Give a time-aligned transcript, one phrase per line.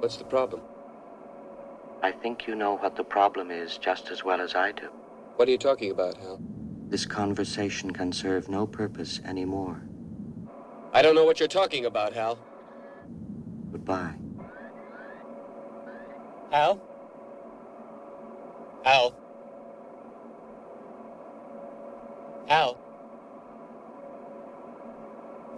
[0.00, 0.62] What's the problem?
[2.02, 4.88] I think you know what the problem is just as well as I do.
[5.36, 6.40] What are you talking about, Hal?
[6.88, 9.82] This conversation can serve no purpose anymore.
[10.92, 12.38] I don't know what you're talking about, Hal.
[13.72, 14.14] Goodbye.
[16.50, 16.80] Hal?
[18.84, 19.14] Hal?
[22.46, 22.78] Hal?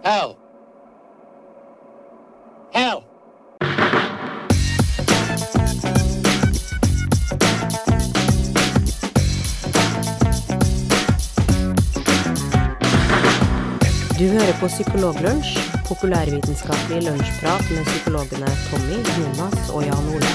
[0.03, 0.40] Hal?
[14.41, 15.49] Hører på Psykologlunsj,
[15.85, 20.31] populærvitenskapelig lunsjprat med psykologene Tommy, Jonas og Jan Ole.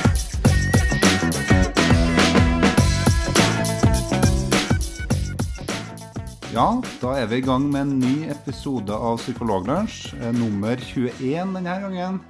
[6.54, 6.68] Ja,
[7.00, 11.76] da er vi i gang med en ny episode av Psykologlunsj, eh, nummer 21 denne
[11.82, 12.22] gangen.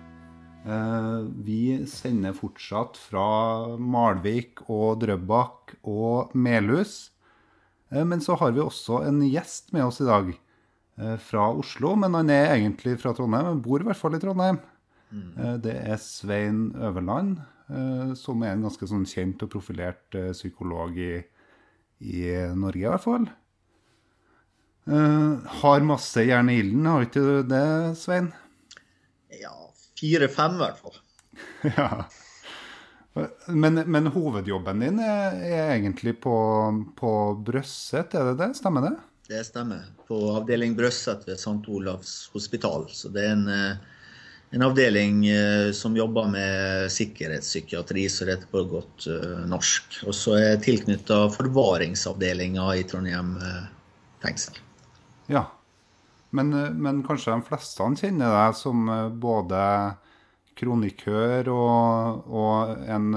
[0.64, 7.10] Eh, vi sender fortsatt fra Malvik og Drøbak og Melhus.
[7.92, 10.32] Eh, men så har vi også en gjest med oss i dag
[11.20, 11.92] fra Oslo.
[12.00, 14.60] Men han er egentlig fra Trondheim, han bor i hvert fall i Trondheim.
[15.12, 15.60] Mm.
[15.62, 17.38] Det er Svein Øverland,
[17.70, 21.12] eh, som er en ganske sånn kjent og profilert eh, psykolog i,
[22.02, 22.22] i
[22.58, 23.28] Norge, i hvert fall.
[24.86, 27.64] Eh, har masse jern i ilden, har ikke du det,
[27.98, 28.30] Svein?
[29.40, 29.54] Ja,
[29.98, 31.02] fire-fem i hvert fall.
[31.78, 31.90] ja.
[33.48, 36.36] Men, men hovedjobben din er, er egentlig på,
[36.98, 37.10] på
[37.46, 38.50] Brøsset, er det det?
[38.58, 38.96] Stemmer det?
[39.28, 39.82] Det stemmer.
[40.06, 41.68] På avdeling Brøsset ved St.
[41.68, 42.84] Olavs hospital.
[42.94, 43.76] Så det er en, eh,
[44.54, 49.98] en avdeling eh, som jobber med sikkerhetspsykiatri, så det heter på godt eh, norsk.
[50.06, 53.34] Og så er jeg tilknytta forvaringsavdelinga i Trondheim
[54.22, 54.62] fengsel.
[55.26, 55.48] Ja.
[56.30, 58.86] Men, men kanskje de fleste kjenner deg som
[59.18, 59.60] både
[60.56, 63.10] kronikør og, og en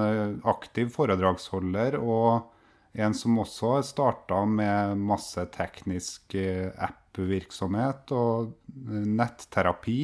[0.47, 2.49] aktiv foredragsholder, og
[2.93, 10.01] en som også har starta med masse teknisk eh, app-virksomhet og eh, netterapi.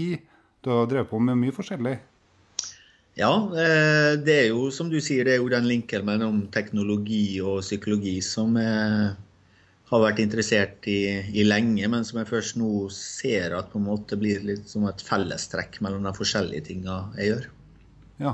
[0.61, 1.95] Du har drevet på med mye forskjellig.
[3.17, 7.39] Ja, eh, det er jo som du sier, det er jo den linken mellom teknologi
[7.41, 9.13] og psykologi som jeg
[9.85, 10.99] har vært interessert i,
[11.37, 14.87] i lenge, men som jeg først nå ser at på en måte blir litt som
[14.89, 17.47] et fellestrekk mellom de forskjellige tinga jeg gjør.
[18.25, 18.33] Ja.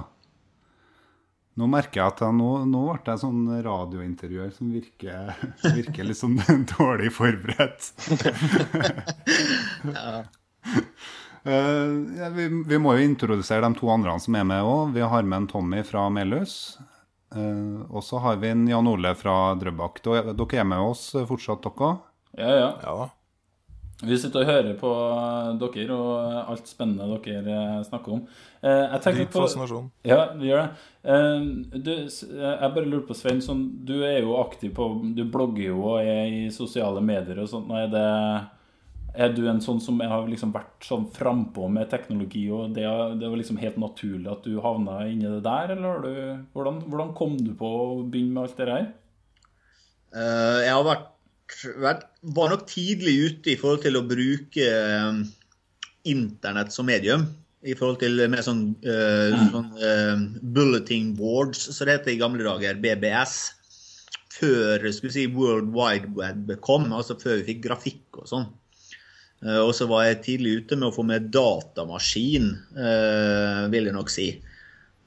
[1.61, 5.29] Nå merker jeg at jeg, nå, nå ble jeg sånn radiointervjuer som virker,
[5.77, 6.39] virker litt sånn
[6.75, 7.91] dårlig forberedt.
[11.41, 14.91] Eh, ja, vi, vi må jo introdusere de to andre som er med òg.
[14.93, 16.75] Vi har med en Tommy fra Melhus.
[17.33, 20.03] Uh, og så har vi en Jan Ole fra Drøbak.
[20.05, 21.89] Dere er med oss fortsatt, dere
[22.37, 23.09] Ja, Ja, ja.
[24.01, 24.91] Vi sitter og hører på
[25.61, 28.21] dere og alt spennende dere eh, snakker om.
[28.63, 29.91] Eh, Jeg tenker Dyp på fascinasjon.
[30.09, 30.87] Ja, vi gjør det.
[31.03, 31.43] Eh,
[31.85, 35.83] Du, jeg bare lurer på, Svein, sånn, du er jo aktiv på Du blogger jo
[35.91, 37.69] og er i sosiale medier og sånt.
[37.77, 38.07] Er, det,
[39.21, 42.87] er du en sånn som har liksom vært sånn frampå med teknologi, og det,
[43.21, 46.81] det var liksom helt naturlig at du havna inni det der, eller har du, hvordan,
[46.89, 48.89] hvordan kom du på å begynne med alt det der?
[50.15, 51.10] Eh, Jeg har vært,
[51.81, 55.21] vært var nok tidlig ute i forhold til å bruke eh,
[56.11, 57.27] internett som medium.
[57.61, 62.41] I forhold til mer sånn, eh, sånn uh, bulleting boards, som det heter i gamle
[62.47, 63.35] dager, BBS.
[64.33, 68.47] Før skulle si, World Wide Web kom, altså før vi fikk grafikk og sånn.
[69.45, 73.97] Uh, Og så var jeg tidlig ute med å få med datamaskin, eh, vil jeg
[73.99, 74.31] nok si.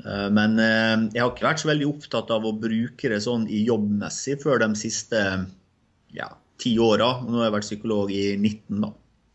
[0.04, 3.46] Eh, Men eh, jeg har ikke vært så veldig opptatt av å bruke det sånn
[3.48, 5.20] i jobbmessig før de siste
[6.16, 6.30] ja,
[6.60, 7.16] ti åra.
[7.26, 8.92] Nå har jeg vært psykolog i 19, da.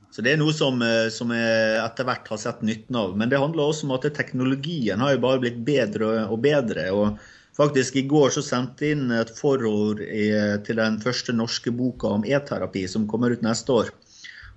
[0.10, 3.14] Så det er noe som, eh, som jeg etter hvert har sett nytten av.
[3.18, 6.90] Men det handler også om at teknologien har jo bare blitt bedre og bedre.
[6.96, 7.20] og
[7.60, 12.24] Faktisk I går så sendte jeg inn et forord til den første norske boka om
[12.24, 13.92] e-terapi som kommer ut neste år.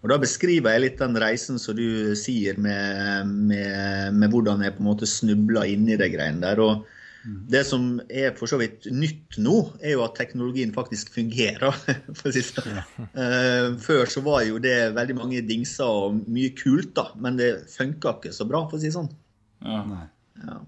[0.02, 4.74] Og Da beskriver jeg litt den reisen som du sier, med, med, med hvordan jeg
[4.76, 6.62] på en måte snubla inn i det greiene der.
[6.62, 6.86] og
[7.22, 11.76] Det som er for så vidt nytt nå, er jo at teknologien faktisk fungerer.
[12.18, 12.82] for si sånn.
[13.12, 17.52] Eh, Før så var jo det veldig mange dingser og mye kult, da, men det
[17.70, 19.10] funka ikke så bra, for å si det sånn.
[19.62, 20.06] Ja.
[20.42, 20.60] Ja.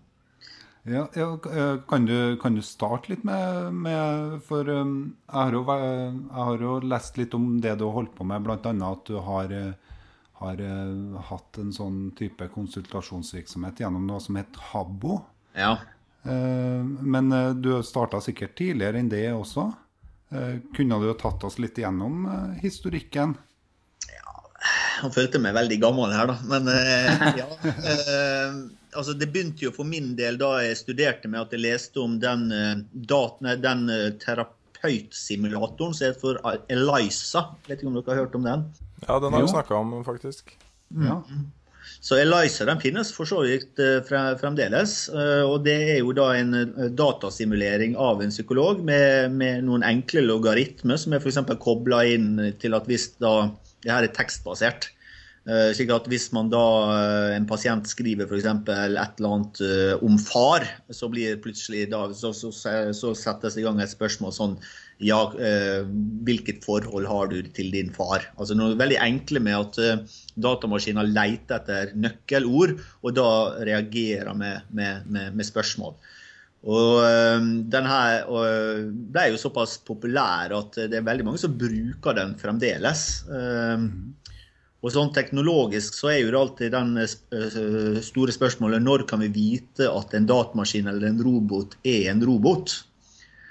[0.85, 5.55] Ja, ja, eh, kan, du, kan du starte litt med, med For um, jeg, har
[5.57, 8.59] jo, jeg har jo lest litt om det du har holdt på med, bl.a.
[8.61, 9.97] at du har, eh,
[10.43, 15.23] har eh, hatt en sånn type konsultasjonsvirksomhet gjennom noe som het Habbo.
[15.57, 15.79] ja.
[16.25, 16.85] Eh,
[17.15, 19.67] Men eh, du starta sikkert tidligere enn det også.
[20.33, 22.25] Eh, Kunne du tatt oss litt gjennom
[22.63, 23.35] historikken?
[24.09, 24.37] Ja,
[25.03, 26.39] jeg følte meg veldig gammel her, da.
[26.49, 26.71] Men
[27.41, 27.49] ja.
[27.75, 28.57] Eh,
[28.95, 32.17] altså det begynte jo for min del da jeg studerte med at jeg leste om
[32.23, 33.87] den, eh, den
[34.23, 37.49] terapeutsimulatoren som heter for Elisa.
[37.67, 38.65] Vet ikke om dere har hørt om den?
[39.09, 40.55] Ja, den har vi snakka om, faktisk.
[40.95, 41.21] Ja.
[42.05, 44.01] Så Eliza den finnes for så vidt eh,
[44.41, 44.97] fremdeles.
[45.09, 49.87] eh, Og det er jo da en eh, datasimulering av en psykolog med, med noen
[49.87, 51.41] enkle logaritmer som er f.eks.
[51.63, 53.51] kobla inn til at hvis da
[53.85, 54.87] Det her er tekstbasert.
[55.45, 56.61] Slik at hvis man da
[57.37, 58.47] en pasient skriver f.eks.
[58.49, 59.61] et eller annet
[60.01, 62.49] om far, så blir plutselig da så, så,
[62.97, 64.55] så settes det i gang et spørsmål sånn
[65.05, 65.85] ja, eh,
[66.25, 68.25] hvilket forhold har du til din far?
[68.39, 73.31] Altså noe veldig enkle med at eh, datamaskiner leter etter nøkkelord, og da
[73.69, 75.97] reagerer med, med, med, med spørsmål.
[76.65, 78.25] Og øh, den her
[79.13, 83.05] ble jo såpass populær at det er veldig mange som bruker den fremdeles.
[84.85, 89.89] Og sånn teknologisk så er jo det alltid den store spørsmålet når kan vi vite
[89.93, 92.79] at en datamaskin eller en robot er en robot?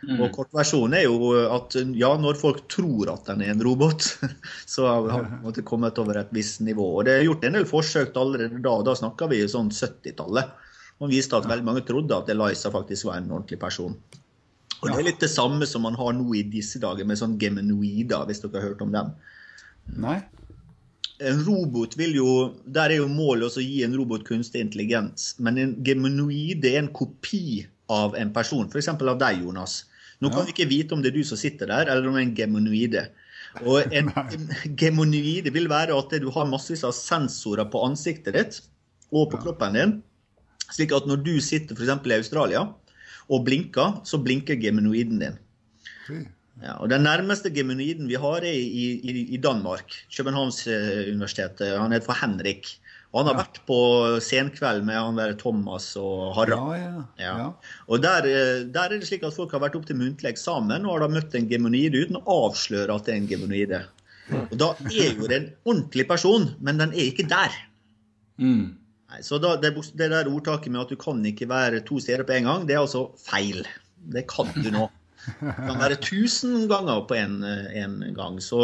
[0.04, 4.04] Og kortversjonen er jo at ja, når folk tror at den er en robot,
[4.74, 6.90] så har vi på en måte kommet over et visst nivå.
[6.98, 10.52] Og det er gjort en del forsøk allerede da, da snakker vi sånn 70-tallet.
[11.02, 13.96] Man viste at veldig mange trodde at Eliza faktisk var en ordentlig person.
[14.84, 17.38] Og Det er litt det samme som man har nå i disse dager med sånn
[17.40, 19.14] gemenoider, hvis dere har hørt om dem.
[20.04, 20.18] Nei?
[21.24, 22.30] En robot vil jo,
[22.66, 25.34] Der er jo målet å gi en robot kunstig intelligens.
[25.40, 28.92] Men en gemenoid er en kopi av en person, f.eks.
[28.92, 29.84] av deg, Jonas.
[30.24, 32.24] Nå kan vi ikke vite om det er du som sitter der, eller om det
[32.24, 33.06] er en gemonoide.
[33.62, 34.10] Og en,
[34.80, 38.62] gemonoide vil være at du har massevis av sensorer på ansiktet ditt
[39.14, 39.98] og på kroppen din.
[40.74, 42.08] Slik at når du sitter f.eks.
[42.08, 42.64] i Australia
[43.32, 45.38] og blinker, så blinker gemonoiden din.
[46.62, 49.94] Ja, og Den nærmeste gemonoiden vi har, er i, i, i Danmark.
[50.16, 51.80] Københavnsuniversitetet.
[51.80, 52.70] Han heter for Henrik.
[53.14, 53.80] Og han har vært på
[54.26, 56.72] senkveld med han der Thomas og Harald.
[56.74, 57.34] Ja, ja.
[57.38, 57.50] Ja.
[57.86, 60.88] Og der, eh, der er det slik at folk har vært opp til muntlig eksamen
[60.88, 63.84] og har da møtt en gemonide uten å avsløre at det er en gemonide.
[64.48, 67.54] Og da er jo det en ordentlig person, men den er ikke der.
[68.42, 68.74] Mm.
[69.14, 72.26] Nei, så da, det, det der ordtaket med at du kan ikke være to steder
[72.26, 73.62] på en gang, det er altså feil.
[74.14, 74.88] Det kan du nå.
[75.24, 78.40] Det kan være tusen ganger på en, en gang.
[78.44, 78.60] Så,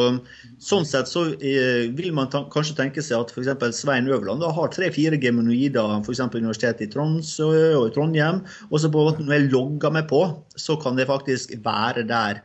[0.63, 3.79] sånn sett så eh, vil man ta, kanskje tenke seg at f.eks.
[3.79, 6.23] Svein Øverland da, har tre-fire geminoider, f.eks.
[6.35, 8.43] Universitetet i Tromsø og i Trondheim.
[8.69, 10.23] Og så på når jeg logger meg på,
[10.59, 12.43] så kan det faktisk være der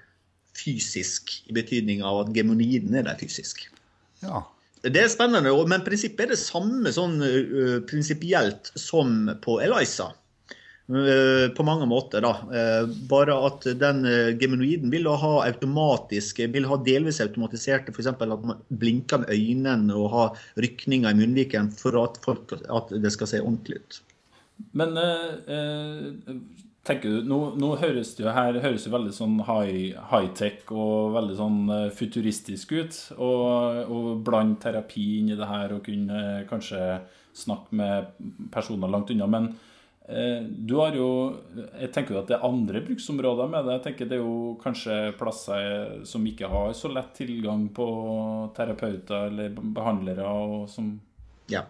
[0.54, 3.66] fysisk, i betydning av at gemenoiden er der fysisk.
[4.22, 4.44] ja.
[4.84, 10.10] Det er spennende, men prinsippet er det samme sånn uh, prinsipielt som på Eliza.
[10.84, 12.34] Uh, på mange måter, da.
[12.44, 14.02] Uh, bare at den
[14.36, 18.06] geminoiden gemenoiden vil ha automatisk, vil ha delvis automatiserte, f.eks.
[18.06, 23.12] at man blinker med øynene og har rykninger i munnviken for at, folk, at det
[23.12, 24.02] skal se ordentlig ut.
[24.72, 26.36] Men eh, eh,
[26.86, 31.14] tenker du, nå, nå høres det jo her høres jo veldig sånn high- high-tech og
[31.16, 33.00] veldig sånn eh, futuristisk ut.
[33.18, 37.00] Og, og blande terapi inn i det her og kunne eh, kanskje
[37.34, 38.12] snakke med
[38.54, 39.26] personer langt unna.
[39.30, 39.72] Men eh,
[40.04, 41.08] du har jo
[41.80, 43.76] Jeg tenker jo at det er andre bruksområder med det.
[43.78, 47.86] Jeg tenker Det er jo kanskje plasser som ikke har så lett tilgang på
[48.56, 50.98] terapeuter eller behandlere og som
[51.48, 51.64] Ja.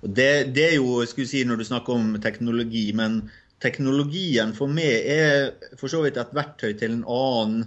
[0.00, 3.18] Og det, det er jo, skulle si, når du snakker om teknologi, men
[3.60, 7.66] teknologien for meg er for så vidt et verktøy til en annen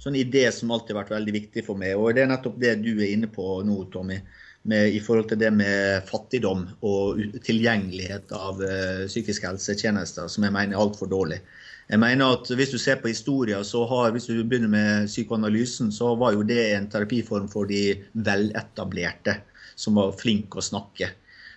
[0.00, 1.92] sånn idé som alltid har vært veldig viktig for meg.
[2.00, 4.16] Og det er nettopp det du er inne på nå, Tommy.
[4.64, 10.54] Med, I forhold til det med fattigdom og tilgjengelighet av uh, psykisk helsetjenester, som jeg
[10.54, 11.42] mener er altfor dårlig.
[11.84, 15.92] Jeg mener at Hvis du ser på historien, så har, hvis du begynner med psykoanalysen,
[15.92, 19.36] så var jo det en terapiform for de veletablerte,
[19.76, 21.10] som var flinke å snakke.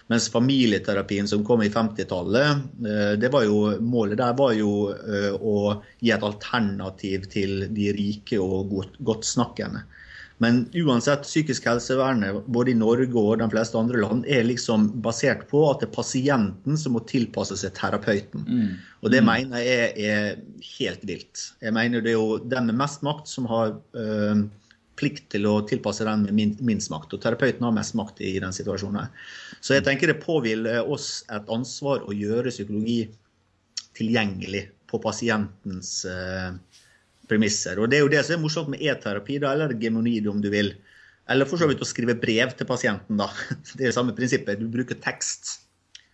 [0.08, 5.34] Mens familieterapien som kom i 50-tallet, eh, det var jo, målet der var jo eh,
[5.36, 9.84] å gi et alternativ til de rike og godt, godtsnakkende.
[10.44, 15.48] Men uansett, psykisk helsevernet både i Norge og de fleste andre land er liksom basert
[15.50, 18.46] på at det er pasienten som må tilpasse seg terapeuten.
[19.02, 21.48] Og det mener jeg er, er helt vilt.
[21.64, 24.46] Jeg mener det er jo den med mest makt som har øh,
[24.98, 27.18] plikt til å tilpasse den med minst makt.
[27.18, 29.06] Og terapeuten har mest makt i den situasjonen.
[29.06, 29.34] her.
[29.62, 33.08] Så jeg tenker det påhviler oss et ansvar å gjøre psykologi
[33.98, 36.54] tilgjengelig på pasientens eh,
[37.30, 37.80] premisser.
[37.80, 40.74] Og Det er jo det som er morsomt med e-terapi, eller gemonid om du vil.
[41.28, 43.20] Eller for så vidt å skrive brev til pasienten.
[43.20, 43.30] da.
[43.76, 44.60] Det er det samme prinsippet.
[44.60, 45.60] Du bruker tekst.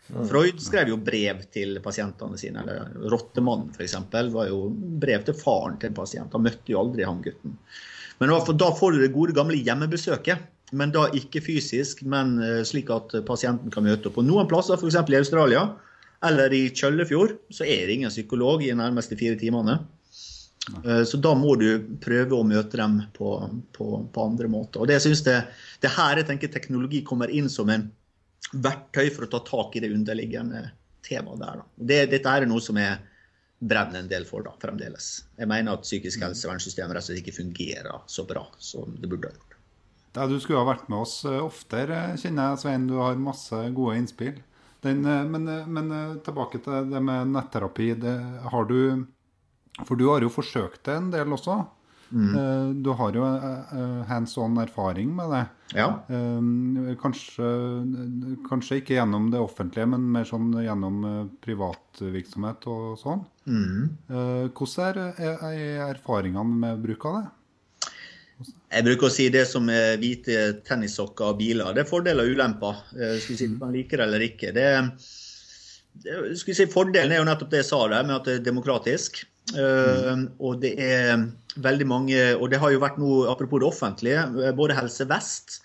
[0.04, 2.62] Freud skrev jo brev til pasientene sine.
[2.62, 3.96] eller Rottemannen f.eks.
[4.34, 6.34] var jo brev til faren til en pasient.
[6.34, 7.56] Han møtte jo aldri han gutten.
[8.20, 10.50] Men da får du det gode gamle hjemmebesøket.
[10.74, 14.16] men da ikke fysisk, men eh, slik at pasienten kan møte opp.
[14.16, 14.96] På noen plasser, f.eks.
[15.06, 15.68] i Australia
[16.26, 19.78] eller i Kjøllefjord, så er det ingen psykolog i de nærmeste fire timene.
[20.72, 21.68] Eh, Så da må du
[22.02, 23.36] prøve å møte dem på,
[23.76, 24.84] på, på andre måter.
[24.84, 25.40] Og Det synes det,
[25.84, 27.90] det her jeg tenker teknologi kommer inn som en
[28.54, 30.68] verktøy for å ta tak i det underliggende
[31.04, 31.64] temaet der.
[31.76, 33.00] Det, dette er noe som jeg
[33.64, 35.24] brenner en del for da, fremdeles.
[35.40, 39.32] Jeg mener at psykisk helsevernssystem rett og slett ikke fungerer så bra som det burde
[39.32, 39.58] ha gjort.
[40.14, 42.88] Ja, du skulle ha vært med oss eh, oftere, kjenner jeg, Svein.
[42.88, 44.36] Du har masse gode innspill.
[44.86, 45.94] Den, eh, men, men
[46.24, 47.94] tilbake til det med netterapi.
[48.04, 48.14] Det,
[48.54, 49.08] har du
[49.82, 51.64] For du har jo forsøkt det en del også.
[52.14, 52.82] Mm.
[52.86, 55.44] Du har jo eh, eh, hands on erfaring med det.
[55.80, 55.88] Ja.
[56.14, 57.48] Eh, Kanskje,
[58.46, 63.24] kanskje ikke gjennom det offentlige, men mer sånn gjennom eh, privatvirksomhet og sånn.
[63.50, 63.96] Mm.
[64.54, 67.26] Hvordan er, er, er erfaringene med bruk av det?
[68.74, 71.74] Jeg bruker å si det som er hvite tennissokker og biler.
[71.76, 72.80] Det er fordeler og ulemper.
[72.98, 74.54] Eh, Skal vi si Man liker det eller ikke.
[74.56, 74.70] Det,
[76.06, 78.40] det, skal vi si, fordelen er jo nettopp det jeg sa der, med at det
[78.40, 79.24] er demokratisk.
[79.52, 81.26] Eh, og det er
[81.60, 85.58] veldig mange Og det har jo vært noe, apropos det offentlige, eh, både Helse Vest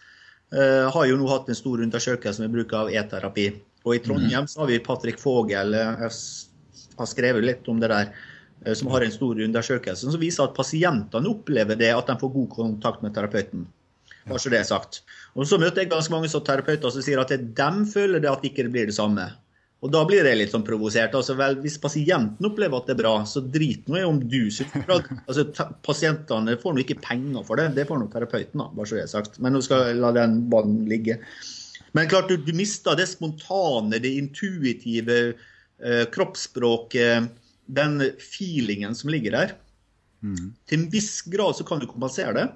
[0.53, 3.53] eh, har jo nå hatt en stor undersøkelse med bruk av e-terapi.
[3.87, 7.93] Og i Trondheim så har vi Patrick Fogel, eh, jeg har skrevet litt om det
[7.95, 8.11] der,
[8.67, 12.35] eh, som har en stor undersøkelse som viser at pasientene opplever det at de får
[12.35, 13.67] god kontakt med terapeuten.
[14.29, 15.03] Bare så det er sagt.
[15.39, 18.31] Og så møter jeg ganske mange som terapeuter som sier at det- de føler det
[18.31, 19.31] at ikke det blir det samme.
[19.79, 21.15] Og da blir jeg litt sånn provosert.
[21.15, 24.49] Altså, vel, hvis pasienten opplever at det er bra, så drit nå i om du
[24.51, 24.97] det er bra.
[25.31, 25.45] Altså,
[25.87, 29.05] pasientene får nå ikke penger for det, det får nå terapeuten, da, bare så det
[29.05, 29.39] er sagt.
[29.45, 31.21] Men nå skal jeg la den ballen ligge.
[31.95, 37.31] Men klart, du, du mister det spontane, det intuitive eh, kroppsspråket,
[37.79, 39.55] den feelingen som ligger der.
[40.67, 42.49] Til en viss grad så kan du kompensere det.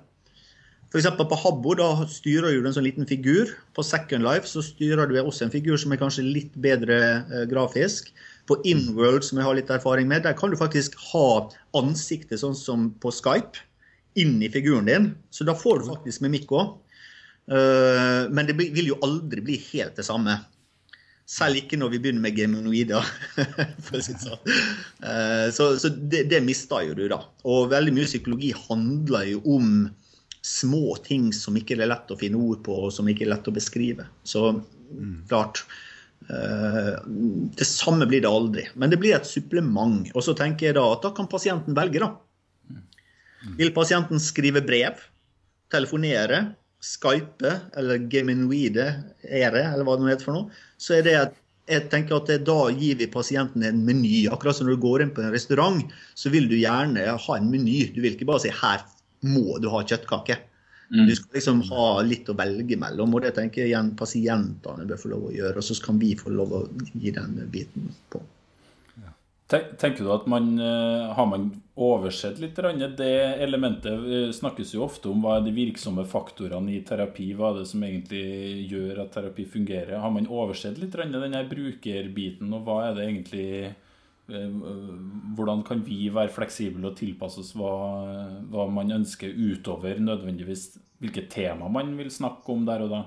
[0.92, 1.06] F.eks.
[1.16, 3.48] på Habbo da styrer du en sånn liten figur.
[3.72, 7.46] På Second Life så styrer du også en figur som er kanskje litt bedre eh,
[7.48, 8.10] grafisk.
[8.44, 12.58] På Inworld, som jeg har litt erfaring med, der kan du faktisk ha ansiktet sånn
[12.58, 13.64] som på Skype
[14.20, 15.08] inn i figuren din.
[15.32, 16.78] Så da får du faktisk mimikk òg.
[17.48, 20.36] men det vil jo aldri bli helt det samme.
[21.26, 23.08] Selv ikke når vi begynner med geminoider.
[24.04, 24.36] si så.
[24.36, 24.54] sånn.
[25.00, 27.22] Eh, Så, så det, det mister jo du, da.
[27.48, 29.88] Og veldig mye psykologi handler jo om
[30.42, 33.48] små ting som ikke er lett å finne ord på, og som ikke er lett
[33.48, 34.08] å beskrive.
[34.26, 34.48] Så
[35.30, 35.62] klart
[36.28, 36.96] eh,
[37.56, 38.66] Det samme blir det aldri.
[38.74, 40.10] Men det blir et supplement.
[40.12, 42.12] Og så tenker jeg da at da kan pasienten velge, da.
[43.58, 44.98] Vil pasienten skrive brev,
[45.72, 48.86] telefonere, skype eller geminoide
[49.22, 51.38] ere, eller hva det nå heter for noe, så er det at
[51.70, 54.24] jeg tenker at da gir vi pasienten en meny.
[54.34, 55.82] Akkurat som når du går inn på en restaurant,
[56.18, 57.84] så vil du gjerne ha en meny.
[57.94, 58.82] Du vil ikke bare si 'her
[59.22, 60.40] må du ha kjøttkake'.
[60.92, 64.98] Du skal liksom ha litt å velge mellom, og det tenker jeg igjen pasientene bør
[65.00, 65.56] få lov å gjøre.
[65.56, 66.62] Og så kan vi få lov å
[66.92, 68.20] gi den biten på.
[69.48, 74.32] Tenk- Tenker du at man eh, har man oversett litt det elementet?
[74.36, 77.82] snakkes jo ofte om hva er de virksomme faktorene i terapi, hva er det som
[77.84, 79.98] egentlig gjør at terapi fungerer?
[80.00, 83.74] Har man oversett litt denne brukerbiten, og hva er det egentlig
[84.26, 87.72] Hvordan kan vi være fleksible og tilpasse oss hva,
[88.48, 90.68] hva man ønsker utover nødvendigvis
[91.02, 93.02] hvilke tema man vil snakke om der og da?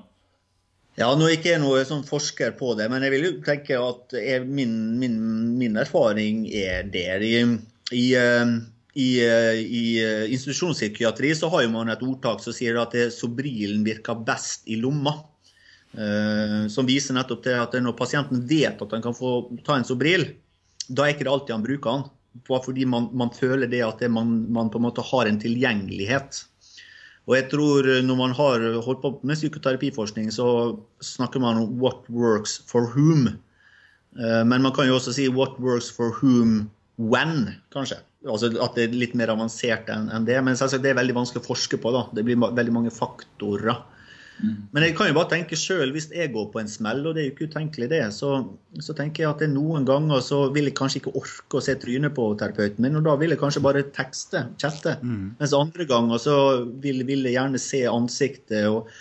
[0.95, 3.79] Ja, nå er ikke jeg noen sånn forsker på det, men jeg vil jo tenke
[3.79, 5.17] at jeg, min, min,
[5.59, 7.23] min erfaring er der.
[7.23, 7.33] I,
[7.91, 8.53] i, eh,
[8.95, 14.23] i, eh, i eh, institusjonspsykiatri så har man et ordtak som sier at sobrilen virker
[14.27, 15.17] best i lomma.
[15.95, 19.35] Eh, som viser nettopp til at når pasienten vet at han kan få
[19.67, 20.29] ta en Sobril,
[20.89, 22.09] da er ikke det alltid han bruker den.
[22.49, 26.41] Fordi man, man føler det at det man, man på en måte har en tilgjengelighet.
[27.25, 31.79] Og jeg tror eh, når man har holdt på med psykoterapiforskning, så snakker man om
[31.79, 33.37] 'what works for whom'.
[34.19, 37.97] Eh, Men man kan jo også si 'what works for whom when', kanskje.
[38.27, 40.43] Altså At det er litt mer avansert enn det.
[40.43, 41.91] Men det er veldig vanskelig å forske på.
[41.91, 42.09] da.
[42.13, 43.81] Det blir veldig mange faktorer.
[44.43, 47.21] Men jeg kan jo bare tenke sjøl, hvis jeg går på en smell, og det
[47.21, 48.31] er jo ikke utenkelig det, så,
[48.83, 51.77] så tenker jeg at det noen ganger så vil jeg kanskje ikke orke å se
[51.79, 54.97] trynet på terapeuten min, og da vil jeg kanskje bare tekste, chatte.
[55.39, 56.37] Mens andre ganger så
[56.83, 58.67] vil, vil jeg gjerne se ansiktet.
[58.67, 58.91] og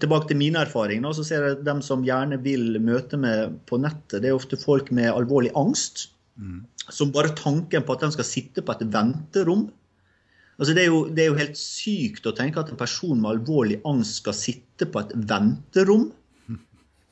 [0.00, 4.22] Tilbake til min erfaring, så ser jeg dem som gjerne vil møte meg på nettet,
[4.24, 6.08] det er ofte folk med alvorlig angst.
[6.90, 9.68] Som bare tanken på at de skal sitte på et venterom
[10.54, 13.32] Altså det, er jo, det er jo helt sykt å tenke at en person med
[13.32, 16.12] alvorlig angst skal sitte på et venterom.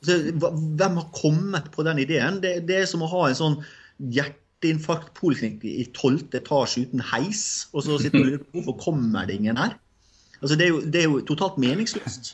[0.03, 0.17] Altså,
[0.79, 2.39] hvem har kommet på den ideen?
[2.43, 3.57] Det, det er som å ha en sånn
[4.15, 9.27] hjerteinfarktpoliklinikk i tolvte etasje uten heis, og så sitter du og lurer på hvorfor kommer
[9.27, 9.77] det ingen her?
[10.41, 12.33] Altså det, er jo, det er jo totalt meningsløst.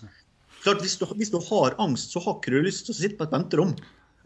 [0.64, 3.18] klart, hvis du, hvis du har angst, så har ikke du lyst til å sitte
[3.20, 3.76] på et venterom.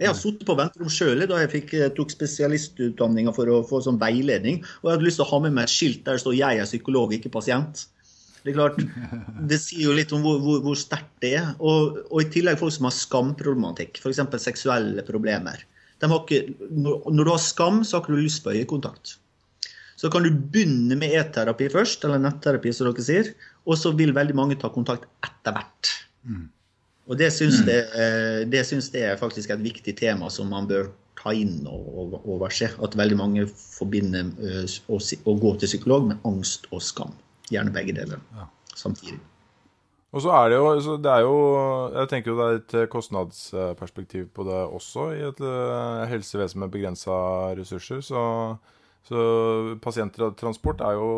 [0.01, 3.81] Jeg har sittet på venterom sjøl da jeg fikk, eh, tok spesialistutdanninga for å få
[3.85, 4.63] sånn veiledning.
[4.81, 6.59] Og jeg hadde lyst til å ha med meg et skilt der det står 'Jeg
[6.59, 7.85] er psykolog, ikke pasient'.
[8.43, 8.79] Det er klart,
[9.49, 11.53] det sier jo litt om hvor, hvor, hvor sterkt det er.
[11.59, 14.19] Og, og, i tillegg folk som har skamproblematikk, f.eks.
[14.41, 15.63] seksuelle problemer.
[16.03, 16.41] Ikke,
[16.73, 19.17] når du har skam, så har ikke du lyst på øyekontakt.
[19.95, 23.29] Så kan du begynne med e-terapi først, eller netterapi, som dere sier.
[23.63, 25.93] Og så vil veldig mange ta kontakt etter hvert.
[26.27, 26.49] Mm.
[27.11, 27.65] Og det syns, mm.
[27.67, 30.87] det, eh, det syns jeg er faktisk et viktig tema som man bør
[31.19, 32.69] ta inn og overse.
[32.83, 37.13] At veldig mange forbinder eh, å, gå til psykolog med angst og skam.
[37.51, 38.47] Gjerne begge deler ja.
[38.75, 39.19] samtidig.
[40.13, 41.37] Og så er det, jo, det er jo
[41.89, 46.71] Jeg tenker jo det er et kostnadsperspektiv på det også, i et eh, helsevesen med
[46.71, 47.17] begrensa
[47.57, 47.99] ressurser.
[48.05, 48.21] Så,
[49.09, 49.25] så
[50.39, 51.09] transport er jo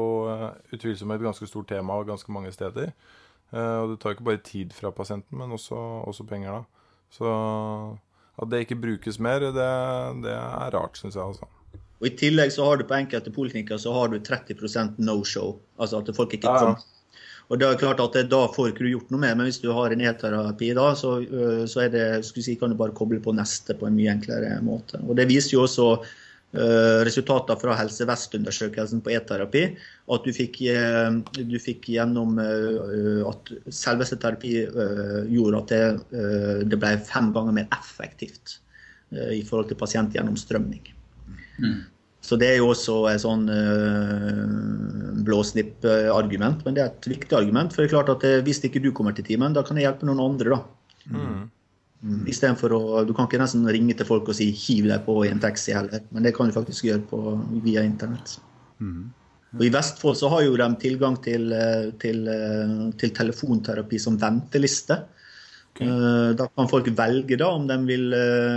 [0.73, 2.95] utvilsomt et ganske stort tema ganske mange steder.
[3.55, 5.77] Eh, og det tar ikke bare tid fra pasienten, men også,
[6.09, 6.95] også penger, da.
[7.15, 7.29] Så
[8.35, 9.67] at det ikke brukes mer, det,
[10.25, 11.23] det er rart, syns jeg.
[11.23, 11.47] altså.
[12.01, 15.55] Og I tillegg så har du på enkelte poliklinikker så har du 30% no show.
[15.79, 16.83] Altså at folk ikke kommer.
[17.45, 19.69] Og det er klart at Da får ikke du gjort noe med, men hvis du
[19.71, 23.77] har en e-terapi da, så, øh, så det, si, kan du bare koble på neste
[23.77, 24.99] på en mye enklere måte.
[25.05, 26.24] Og Det viser jo også Eh,
[27.07, 29.63] resultater fra Helse Vest-undersøkelsen på e-terapi.
[30.11, 34.53] At du fikk, eh, du fikk, gjennom eh, at selveste terapi
[35.31, 35.81] gjorde at det,
[36.71, 38.59] det, ble fem ganger mer effektivt
[39.11, 40.87] i forhold til pasientgjennomstrømning.
[41.61, 41.83] Mm.
[42.25, 43.45] Så det er jo også et sånn
[45.27, 47.71] blåsnipp-argument, men det er et viktig argument.
[47.71, 50.09] For det er klart at hvis ikke du kommer til timen, da kan jeg hjelpe
[50.09, 50.63] noen andre, da.
[51.13, 51.43] Mm.
[52.05, 52.25] Mm.
[52.29, 55.31] Istedenfor å Du kan ikke nesten ringe til folk og si 'hiv deg på i
[55.33, 57.19] en taxi' heller, men det kan du faktisk gjøre på,
[57.63, 58.37] via internett.
[58.79, 59.09] Mm.
[59.55, 64.17] Og I Vestfold så har jo de tilgang til, eh, til, eh, til telefonterapi som
[64.17, 65.05] venteliste.
[65.75, 65.87] Okay.
[65.87, 68.11] Eh, da kan folk velge da om de vil,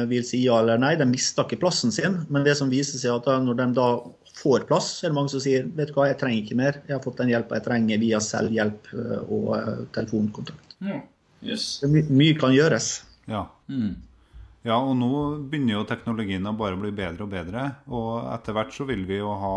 [0.08, 0.94] vil, si ja eller nei.
[0.96, 3.88] De mister ikke plassen sin, men det som viser seg at da, når de da
[4.38, 6.82] får plass, så er det mange som sier vet du hva, jeg trenger ikke mer.
[6.86, 8.92] Jeg har fått den hjelpa jeg trenger via selvhjelp
[9.28, 10.78] og telefonkontakt.
[10.80, 11.00] Ja.
[11.42, 11.80] Yes.
[11.86, 13.07] My, mye kan gjøres.
[13.28, 13.44] Ja.
[13.68, 13.94] Mm.
[14.64, 15.12] ja, og nå
[15.50, 17.64] begynner jo teknologien å bare bli bedre og bedre.
[17.92, 19.54] Og etter hvert så vil vi jo ha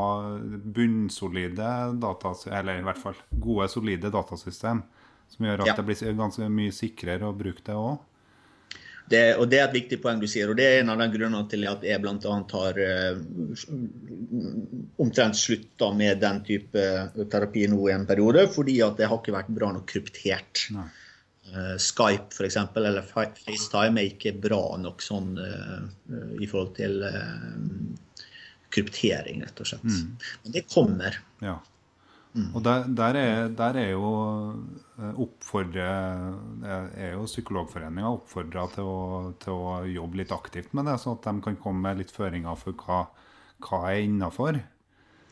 [0.78, 4.84] bunnsolide datasystem, eller i hvert fall gode, solide datasystem.
[5.32, 5.76] Som gjør at ja.
[5.80, 8.00] det blir ganske mye sikrere å bruke det òg.
[9.12, 11.08] Det, og det er et viktig poeng du sier, og det er en av de
[11.12, 12.36] grunnene til at jeg bl.a.
[12.54, 13.64] har uh,
[15.04, 16.86] omtrent slutta med den type
[17.32, 20.68] terapi nå i en periode, fordi at det har ikke vært bra nok kryptert.
[20.76, 20.88] Nei.
[21.52, 22.56] Uh, Skype f.eks.
[22.80, 25.82] eller FaceTime er ikke bra nok sånn uh,
[26.40, 28.22] i forhold til uh,
[28.72, 29.84] kryptering, rett og slett.
[29.84, 30.14] Mm.
[30.46, 31.18] Men det kommer.
[31.44, 31.58] Ja.
[32.32, 32.48] Mm.
[32.56, 34.14] Og der, der, er, der, er, jo
[35.20, 35.90] oppfordre
[36.64, 41.44] er jo Psykologforeninga oppfordra til, til, å jobbe litt aktivt med det, sånn at de
[41.50, 43.04] kan komme med litt føringer for hva,
[43.68, 44.64] hva er innafor.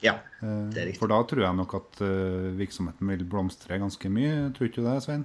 [0.04, 1.00] Ja, det er riktig.
[1.00, 2.04] For da tror jeg nok at
[2.60, 4.50] virksomheten vil blomstre ganske mye.
[4.56, 5.24] Tror ikke du det, Svein?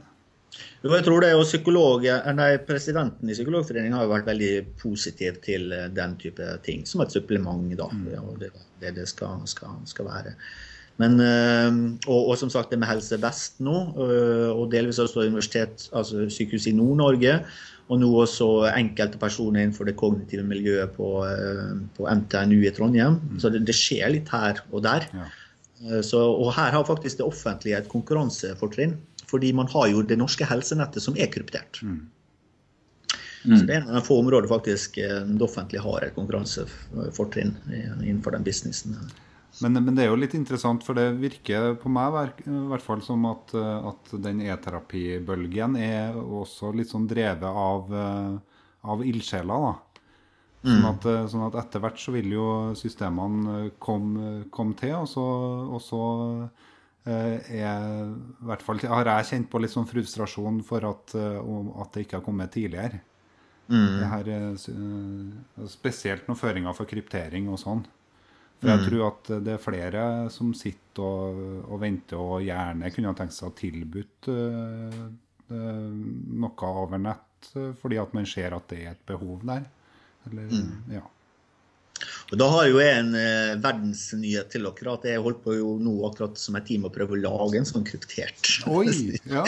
[0.85, 2.05] Jeg tror det, og psykolog,
[2.37, 7.01] nei, Presidenten i Psykologforeningen har jo vært veldig positiv til eh, den type ting, som
[7.01, 7.73] et supplement.
[7.79, 8.09] da, mm.
[8.21, 10.35] og Det det, det skal, skal, skal, være.
[11.01, 11.71] Men, eh,
[12.07, 16.29] og, og, som sagt det med Helse Vest nå, eh, og delvis også universitet, altså
[16.29, 17.38] sykehus i Nord-Norge.
[17.93, 21.09] Og nå også enkelte personer innenfor det kognitive miljøet på,
[21.97, 23.19] på NTNU i Trondheim.
[23.21, 23.40] Mm.
[23.40, 25.05] Så det, det, skjer litt her og der.
[25.12, 25.27] Ja.
[26.01, 28.97] Så, og her har faktisk det offentlige et konkurransefortrinn.
[29.35, 31.81] Fordi man har jo det norske helsenettet som er kryptert.
[31.83, 32.05] Mm.
[33.44, 33.59] Mm.
[33.59, 38.33] Så det er en av få områder faktisk eh, det offentlige har et konkurransefortrinn innenfor
[38.33, 38.94] den businessen.
[39.62, 43.03] Men, men, det er jo litt interessant, for det virker på meg i hvert fall
[43.05, 48.62] som at, eh, at den e-terapibølgen er også litt sånn drevet av, eh,
[48.94, 49.66] av ildsjeler.
[49.68, 49.75] da.
[50.64, 50.88] Sånn mm.
[50.88, 52.47] at, sånn at, etter hvert så vil jo
[52.79, 55.27] systemene komme, kom til, og så,
[55.68, 56.01] og så
[57.05, 61.51] er, i hvert fall har jeg kjent på litt sånn frustrasjon for at, eh,
[61.83, 63.03] at det ikke har kommet tidligere.
[63.69, 64.01] Mm.
[64.11, 67.85] Her, eh, spesielt noen føringer for kryptering og sånn.
[68.61, 68.87] For jeg mm.
[68.88, 73.51] tror at det er flere som sitter og, og venter og gjerne kunne tenkt seg
[73.51, 75.01] å tilbudt uh,
[75.51, 75.90] uh,
[76.45, 77.49] noe over nett,
[77.81, 79.67] fordi at man ser at det er et behov der.
[80.31, 80.95] Eller, mm.
[80.95, 81.03] ja.
[82.35, 84.94] Og Da har jo jeg en eh, verdensnyhet til dere.
[84.97, 87.68] at Jeg holdt på jo nå akkurat som et team å prøve å lage en
[87.68, 88.57] sånn kryptert.
[88.66, 88.88] Oi,
[89.31, 89.44] ja.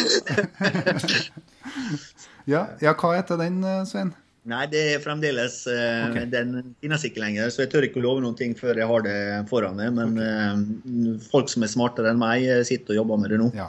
[2.55, 2.95] ja, ja.
[2.95, 4.15] Hva heter den, eh, Svein?
[4.47, 6.27] Nei, det er fremdeles eh, okay.
[6.31, 9.03] Den finnes ikke lenger, så jeg tør ikke å love noen ting før jeg har
[9.03, 9.19] det
[9.51, 9.91] foran meg.
[9.97, 11.17] Men okay.
[11.17, 13.51] eh, folk som er smartere enn meg, eh, sitter og jobber med det nå.
[13.59, 13.67] Ja.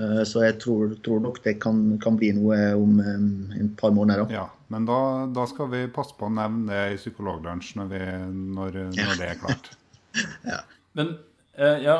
[0.00, 3.26] Eh, Så jeg tror, tror nok det kan, kan bli noe om en
[3.60, 4.24] et par måneder.
[4.26, 4.34] Da.
[4.40, 5.00] Ja, men da,
[5.34, 9.28] da skal vi passe på å nevne det i Psykologlunsj når, vi- når, når det
[9.34, 9.70] er klart.
[10.52, 10.60] ja.
[10.98, 11.12] Men
[11.58, 11.98] eh, ja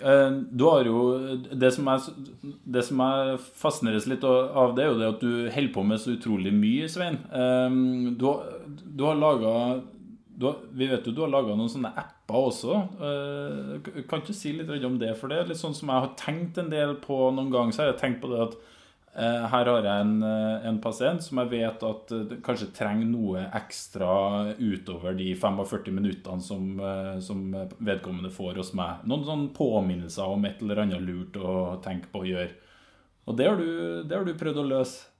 [0.00, 0.96] eh, Du har jo
[1.54, 2.24] Det som jeg,
[2.66, 6.00] det som jeg fascineres litt av, det er jo det at du holder på med
[6.02, 7.20] så utrolig mye, Svein.
[7.30, 7.76] Eh,
[8.18, 8.56] du, har-
[8.96, 9.52] du har laga
[10.36, 12.78] Vi vet jo du har laga noen sånne apper også.
[13.00, 15.14] Uh, kan du si litt om det?
[15.16, 17.72] For det er litt sånn som jeg har tenkt en del på noen ganger.
[17.72, 18.58] Så har jeg tenkt på det at
[19.16, 23.08] uh, Her har jeg en, eh, en pasient som jeg vet at uh, kanskje trenger
[23.08, 24.12] noe ekstra
[24.60, 26.68] utover de 45 minuttene som,
[27.24, 29.08] som vedkommende får hos meg.
[29.08, 32.52] Noen sånne påminnelser om et eller annet lurt å tenke på å gjøre.
[33.26, 33.70] Og det har du,
[34.04, 35.15] det har du prøvd å løse.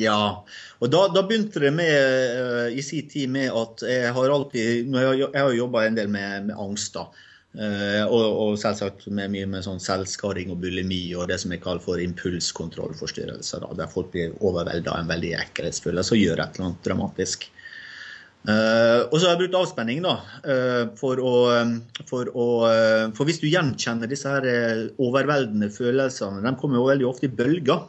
[0.00, 0.42] Ja,
[0.82, 4.90] og da, da begynte det med, eh, i sin tid med at jeg har alltid
[4.90, 6.98] Jeg, har jobba en del med, med angst.
[6.98, 7.06] da.
[7.54, 11.60] Uh, og, og selvsagt med mye med sånn selvskading og bulimi og det som jeg
[11.62, 13.62] kaller for impulskontrollforstyrrelser.
[13.62, 17.46] Da, der folk blir overvelda av en veldig ekkelhetsfølelse og gjør et eller annet dramatisk.
[18.42, 20.16] Uh, og så har jeg brukt avspenning, da.
[20.42, 21.34] Uh, for, å,
[22.10, 22.48] for, å,
[23.14, 27.86] for hvis du gjenkjenner disse her overveldende følelsene, de kommer jo veldig ofte i bølger.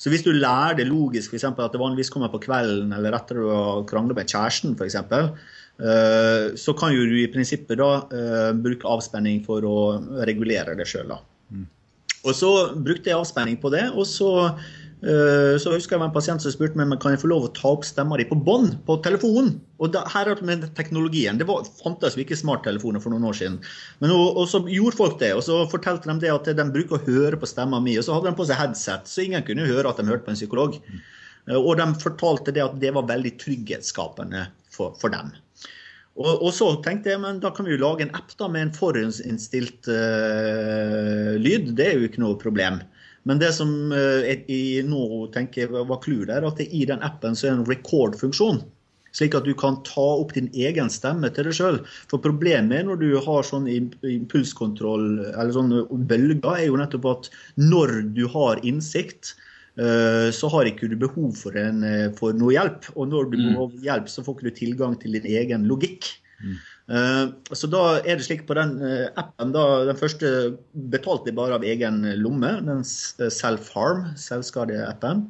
[0.00, 1.44] Så hvis du lærer det logisk, f.eks.
[1.50, 6.46] at det vanligvis kommer på kvelden eller etter du har krangla med kjæresten, f.eks., eh,
[6.56, 9.76] så kan jo du i prinsippet da eh, bruke avspenning for å
[10.24, 11.12] regulere det sjøl.
[12.20, 14.30] Og så brukte jeg avspenning på det, og så,
[15.00, 17.70] så husker jeg var en pasient som spurte meg kan jeg få lov å ta
[17.72, 19.54] opp stemma di på bånd på telefonen.
[19.80, 21.38] Og da, her er det med teknologien.
[21.40, 23.56] Det var, fantes jo ikke smarttelefoner for noen år siden.
[24.04, 26.98] Men og, og så gjorde folk det, og så fortalte de det at de bruker
[26.98, 27.96] å høre på stemma mi.
[27.96, 30.34] Og så hadde de på seg headset, så ingen kunne høre at de hørte på
[30.34, 30.76] en psykolog.
[31.48, 35.32] Eh, Og de fortalte det at det var veldig trygghetsskapende for, for dem.
[36.20, 38.66] Og, og så tenkte jeg men da kan vi jo lage en app da med
[38.66, 41.70] en forhåndsinnstilt uh, lyd.
[41.78, 42.82] Det er jo ikke noe problem.
[43.28, 46.86] Men det som eh, jeg, jeg nå tenker jeg var clou der, at det i
[46.88, 48.62] den appen så er det en record-funksjon.
[49.16, 51.80] Slik at du kan ta opp din egen stemme til deg sjøl.
[52.10, 57.96] For problemet når du har sånn impulskontroll eller sånne bølger, er jo nettopp at når
[58.14, 59.34] du har innsikt,
[59.82, 62.92] eh, så har ikke du behov for, en, eh, for noe hjelp.
[62.94, 66.12] Og når du behøver hjelp, så får ikke du tilgang til din egen logikk.
[66.40, 66.54] Eh,
[66.90, 70.30] Så da er det slik på den eh, appen, da, den første
[70.90, 75.28] betalte jeg bare av egen lomme, den eh, Self-Harm, selvskadeappen.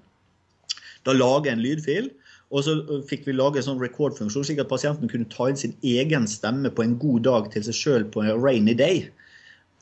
[1.05, 2.09] Da lager jeg en lydfil,
[2.51, 5.61] og så eh, fikk vi lage en sånn record-funksjon, slik at pasienten kunne ta inn
[5.61, 9.05] sin egen stemme på en god dag til seg sjøl på en rainy day.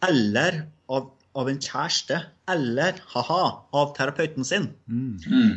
[0.08, 2.20] Eller av, av en kjæreste.
[2.48, 3.42] Eller, ha-ha,
[3.76, 4.70] av terapeuten sin.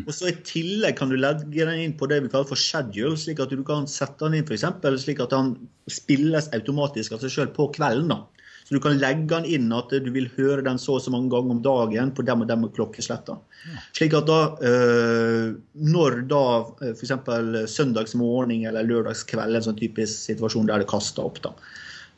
[0.05, 3.17] Og så I tillegg kan du legge den inn på det vi kaller for schedule,
[3.17, 5.55] slik at du kan sette den inn for eksempel, slik at den
[5.89, 8.11] spilles automatisk av seg sjøl på kvelden.
[8.11, 8.21] da.
[8.71, 11.27] Så du kan legge den inn at du vil høre den så og så mange
[11.33, 13.41] ganger om dagen på dem og dem klokkesletter.
[13.97, 16.43] Slik at da, øh, når da
[16.79, 17.11] øh, f.eks.
[17.73, 21.51] søndagsmorgen eller lørdagskveld, en sånn typisk situasjon der det kaster opp, da,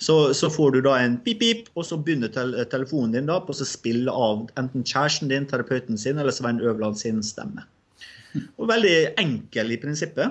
[0.03, 3.53] så, så får du da en pip-pip, og så begynner tel telefonen din da på
[3.55, 7.63] å spille av enten kjæresten din, terapeuten sin eller Svein Øverland sin stemme.
[8.57, 10.29] Og veldig enkel i prinsippet.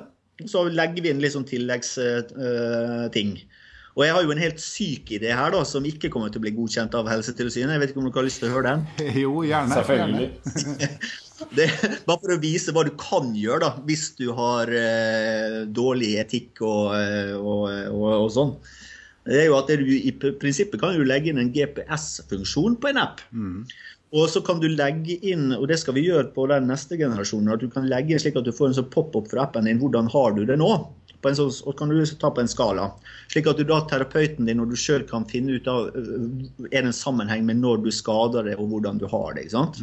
[0.48, 3.32] Så legger vi inn litt sånn tilleggsting.
[3.94, 6.46] og jeg har jo en helt syk idé her da, som ikke kommer til å
[6.46, 7.72] bli godkjent av Helsetilsynet.
[7.76, 8.80] Jeg vet ikke om dere har lyst til å høre den?
[9.24, 9.76] Jo, gjerne.
[9.78, 10.28] Selvfølgelig.
[11.56, 11.64] Det,
[12.06, 16.60] bare for å vise hva du kan gjøre da, hvis du har uh, dårlig etikk
[16.62, 18.52] og, eh, og, og, og sånn.
[19.28, 23.02] Det er jo at du i prinsippet kan du legge inn en GPS-funksjon på en
[23.04, 23.22] app.
[24.12, 27.54] Og så kan du legge inn, og det skal vi gjøre på den neste generasjonen,
[27.54, 29.80] at du kan legge inn slik at du får en sånn pop-opp fra appen din.
[29.80, 30.72] Hvordan har du det nå?
[31.22, 32.88] På en sånn, og kan du ta på en skala.
[33.30, 36.82] Slik at du da terapeuten din og du sjøl kan finne ut av er det
[36.82, 39.46] en sammenheng med når du skader det og hvordan du har det.
[39.46, 39.78] ikke sant?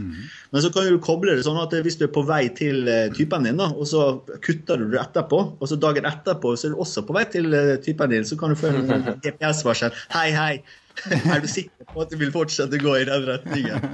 [0.51, 2.83] Men så kan du koble det sånn at hvis du er på vei til
[3.15, 4.03] typen din, da, og så
[4.43, 7.55] kutter du det etterpå, og så dagen etterpå så er du også på vei til
[7.87, 9.95] typen din, så kan du få en GPS-varsel.
[10.13, 10.53] Hei, hei.
[11.31, 13.85] Er du sikker på at du vil fortsette å gå i den retningen?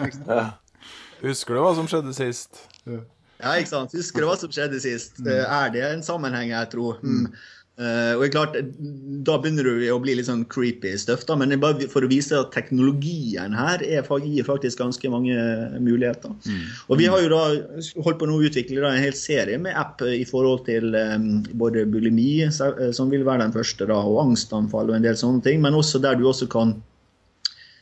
[1.21, 2.63] Husker du hva som skjedde sist?
[2.89, 3.03] Ja,
[3.43, 3.93] ikke sant?
[3.97, 5.19] Husker du hva som skjedde sist?
[5.19, 5.29] Mm.
[5.43, 7.01] Er det en sammenheng, jeg tror?
[7.03, 7.27] Mm.
[7.75, 8.53] Uh, og klart,
[9.27, 12.37] Da begynner du å bli litt sånn creepy stuff, da, men bare for å vise
[12.39, 15.35] at teknologien her er, gir faktisk ganske mange
[15.83, 16.31] muligheter.
[16.87, 17.43] Og Vi har jo da
[18.05, 21.83] holdt på å utvikle da en hel serie med app i forhold til um, både
[21.91, 25.59] bulimi, eh, som vil være den første, da, og angstanfall og en del sånne ting,
[25.65, 26.77] men også der du også kan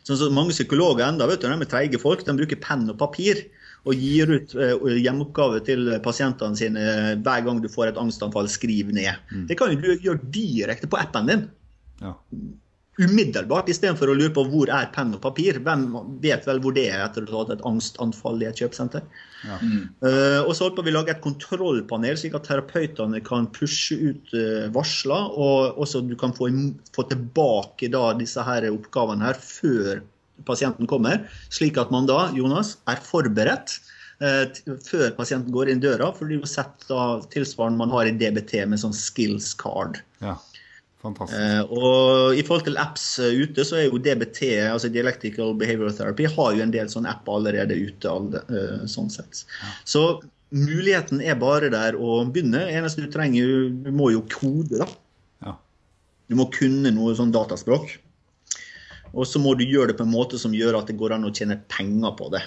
[0.04, 2.98] Sånn som Mange psykologer enda, vet du, de er treige folk, de bruker penn og
[3.00, 3.46] papir
[3.84, 6.84] og gir ut eh, hjemmeoppgave til pasientene sine
[7.24, 8.48] hver gang du får et angstanfall.
[8.52, 9.20] Skriv ned.
[9.50, 11.48] Det kan du gjøre direkte på appen din.
[12.04, 12.18] Ja.
[13.00, 15.58] umiddelbart, istedenfor å lure på hvor er penn og papir.
[15.66, 15.86] Hvem
[16.22, 19.06] vet vel hvor det er etter å ha hatt et angstanfall i et kjøpesenter?
[19.44, 24.36] Eh, og så håper vi å lage et kontrollpanel, slik at terapeutene kan pushe ut
[24.38, 26.52] uh, varsler, og også du kan få,
[26.96, 30.04] få tilbake da disse her oppgavene her før
[30.48, 33.78] pasienten kommer, slik at man da, Jonas, er forberedt
[34.24, 34.50] eh,
[34.86, 38.16] før pasienten går inn døra, for det er jo sett da tilsvarende man har i
[38.18, 40.02] DBT med sånn skills card.
[40.24, 40.38] Ja.
[41.04, 41.40] Fantastisk.
[41.40, 45.96] Eh, og i forhold til apps eh, ute, så er jo DBT, altså Dialectical Behavioral
[45.98, 48.14] Therapy, har jo en del sånne apper allerede ute.
[48.90, 49.44] sånn sett.
[49.84, 50.22] Så
[50.54, 52.62] muligheten er bare der å begynne.
[52.72, 54.88] Eneste du trenger, du må jo kode, da.
[55.44, 55.58] Ja.
[56.32, 57.98] Du må kunne noe sånn dataspråk.
[59.14, 61.28] Og så må du gjøre det på en måte som gjør at det går an
[61.28, 62.42] å tjene penger på det.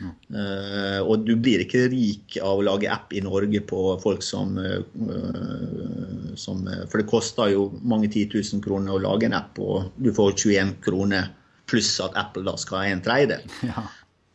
[0.00, 4.54] Eh, og du blir ikke rik av å lage app i Norge på folk som,
[4.62, 9.58] eh, som eh, For det koster jo mange 10 000 kroner å lage en app,
[9.58, 11.32] og du får 21 kroner
[11.70, 13.48] pluss at Apple da skal ha en tredjedel.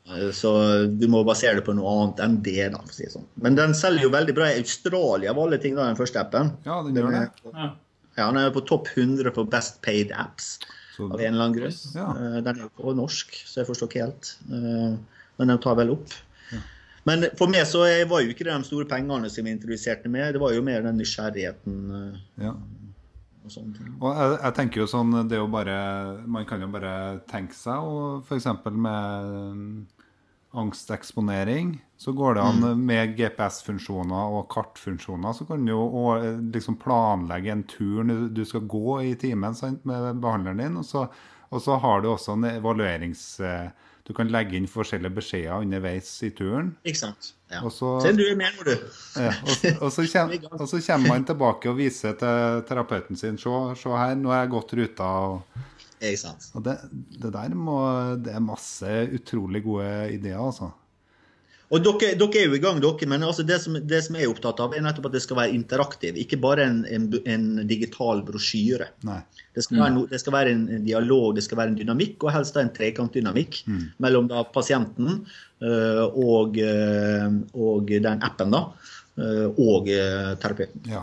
[0.06, 0.32] Ja.
[0.38, 0.52] Så
[0.86, 2.67] du må basere det på noe annet enn det.
[2.76, 3.24] da, si sånn.
[3.41, 6.52] Men den selger jo veldig bra i Australia, av alle ting, da, den første appen.
[6.62, 7.24] ja, den gjør det.
[7.48, 7.71] Ja.
[8.15, 10.60] Ja, Den er på topp 100 på Best Paid Apps
[10.96, 11.80] Så, av en eller annen grunn.
[11.96, 12.08] Ja.
[12.16, 14.38] Eh, Den er jo på norsk, så jeg forstår ikke helt.
[14.48, 14.96] Eh,
[15.36, 16.14] Men de tar vel opp.
[17.06, 20.34] Men for meg så var jo ikke det de store pengene som vi introduserte med,
[20.34, 22.54] det var jo mer den nysgjerrigheten eh, ja.
[23.46, 23.92] og sånne ting.
[24.00, 25.76] Og jeg, jeg tenker jo sånn, det er jo bare
[26.26, 26.96] Man kan jo bare
[27.30, 28.50] tenke seg, og f.eks.
[28.74, 29.86] med
[30.56, 32.86] angsteksponering, så går det an Mm.
[32.86, 35.88] med GPS-funksjoner og kartfunksjoner, så kan du jo
[36.54, 41.08] liksom planlegge en tur du- skal gå i timen sant, med behandleren din, og så,
[41.52, 43.39] og så har du også en evaluerings...
[43.39, 43.70] eh,
[44.08, 46.76] Du kan legge inn forskjellige beskjeder underveis i turen.
[46.86, 47.32] Ikke sant?
[47.50, 47.63] Ja.
[47.65, 48.76] Og så, Send du med nå, du.
[49.18, 53.36] ja, og, og, så kommer, og så kommer man tilbake og viser til terapeuten sin
[53.41, 55.08] se her, nå har jeg gått ruta.
[55.32, 55.41] Og,
[56.02, 56.50] Ikke sant?
[56.54, 56.76] og det,
[57.22, 57.78] det der må
[58.20, 60.74] Det er masse utrolig gode ideer, altså.
[61.74, 64.28] Og dere, dere er jo i gang, dere, men altså det, som, det som jeg
[64.28, 66.20] er opptatt av, er nettopp at det skal være interaktiv.
[66.22, 68.92] Ikke bare en, en, en digital brosjyre.
[69.08, 69.18] Nei.
[69.56, 72.28] Det skal, være no, det skal være en, en dialog, det skal være en dynamikk,
[72.28, 73.64] og helst en trekantdynamikk
[74.04, 75.24] mellom da pasienten
[75.64, 78.62] øh, og, øh, og den appen, da,
[79.24, 80.86] øh, og terapeuten.
[80.92, 81.02] Ja.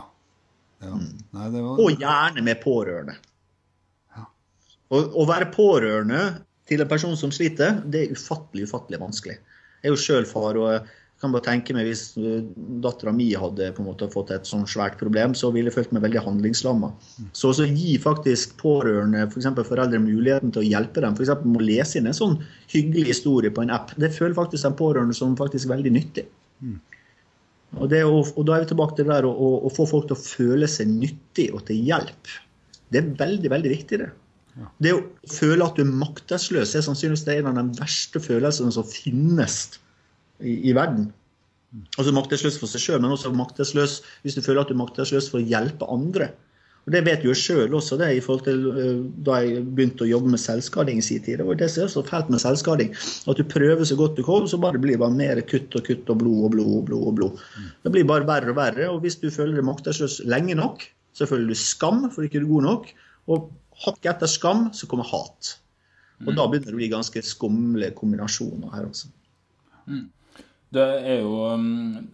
[0.84, 0.94] ja.
[0.94, 3.18] Nei, det var Og gjerne med pårørende.
[4.92, 6.24] Å, være pårørende
[6.68, 9.38] til en person som sliter, det er ufattelig, ufattelig vanskelig.
[9.80, 10.82] Jeg er jo sjøl far, og jeg
[11.22, 12.02] kan bare tenke meg hvis
[12.82, 15.94] dattera mi hadde på en måte fått et sånn svært problem, så ville jeg følt
[15.96, 16.92] meg veldig handlingslamma.
[17.38, 19.48] Så å gi faktisk pårørende, f.eks.
[19.56, 21.34] For foreldre, muligheten til å hjelpe dem, f.eks.
[21.46, 22.38] med å lese inn en sånn
[22.74, 26.28] hyggelig historie på en app, det føler faktisk den pårørende som faktisk veldig nyttig.
[27.78, 29.86] Og, det å, og da er vi tilbake til det der å, å, å få
[29.88, 32.34] folk til å føle seg nyttig og til hjelp.
[32.92, 34.10] Det er veldig, veldig viktig, det.
[34.84, 35.00] Det å
[35.32, 38.86] føle at du er maktesløs, er sannsynligvis det er en av de verste følelsene som
[38.88, 39.58] finnes
[40.42, 41.08] i, i verden.
[41.96, 45.30] Altså maktesløs for seg sjøl, men også maktesløs hvis du føler at du er maktesløs
[45.32, 46.32] for å hjelpe andre.
[46.82, 50.02] Og Det vet jeg jo sjøl også, det i forhold til eh, da jeg begynte
[50.02, 51.38] å jobbe med selvskading i sin tid.
[51.38, 52.90] Det var det som er så fælt med selvskading.
[53.30, 55.86] At du prøver så godt du kan, så bare blir det bare mer kutt og
[55.86, 57.04] kutt og blod og blod og blod.
[57.06, 57.44] og blod.
[57.86, 58.90] Det blir bare verre og verre.
[58.90, 60.82] Og hvis du føler deg maktesløs lenge nok,
[61.14, 62.90] så føler du skam for ikke du er god nok.
[63.30, 63.46] Og
[63.84, 65.56] hakket etter skam, så kommer hat.
[66.22, 69.10] Og da begynner det å bli ganske skumle kombinasjoner her også.
[70.72, 72.06] Det er jo um,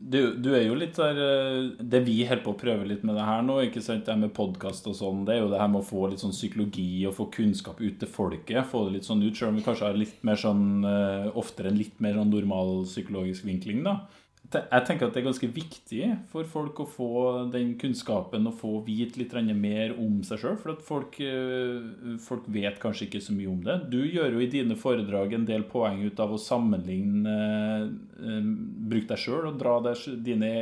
[0.00, 3.18] du, du er jo litt der uh, Det vi holder på å prøve litt med
[3.18, 5.60] det her nå, ikke sant, det her med podkast og sånn, det er jo det
[5.60, 8.62] her med å få litt sånn psykologi og få kunnskap ut til folket.
[8.70, 11.72] Få det litt sånn ut, selv om vi kanskje har litt mer sånn uh, oftere
[11.72, 13.98] en litt mer sånn normal psykologisk vinkling, da.
[14.48, 17.08] Jeg tenker at det er ganske viktig for folk å få
[17.52, 20.56] den kunnskapen og få vite litt mer om seg sjøl.
[20.56, 23.76] For at folk, eh, folk vet kanskje ikke så mye om det.
[23.92, 28.48] Du gjør jo i dine foredrag en del poeng ut av å sammenligne eh,
[28.88, 30.52] Bruk deg sjøl og dra deg, dine,